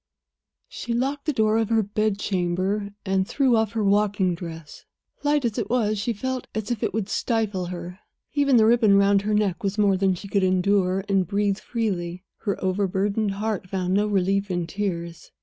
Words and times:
She 0.67 0.95
locked 0.95 1.25
the 1.27 1.31
door 1.31 1.59
of 1.59 1.69
her 1.69 1.83
bedchamber, 1.83 2.89
and 3.05 3.27
threw 3.27 3.55
off 3.55 3.73
her 3.73 3.83
walking 3.83 4.33
dress; 4.33 4.83
light 5.21 5.45
as 5.45 5.59
it 5.59 5.69
was, 5.69 5.99
she 5.99 6.11
felt 6.11 6.47
as 6.55 6.71
if 6.71 6.81
it 6.81 6.91
would 6.91 7.07
stifle 7.07 7.67
her. 7.67 7.99
Even 8.33 8.57
the 8.57 8.65
ribbon 8.65 8.97
round 8.97 9.21
her 9.21 9.35
neck 9.35 9.63
was 9.63 9.77
more 9.77 9.95
than 9.97 10.15
she 10.15 10.27
could 10.27 10.41
endure 10.43 11.03
and 11.07 11.27
breathe 11.27 11.59
freely. 11.59 12.23
Her 12.39 12.59
overburdened 12.63 13.33
heart 13.33 13.69
found 13.69 13.93
no 13.93 14.07
relief 14.07 14.49
in 14.49 14.65
tears. 14.65 15.29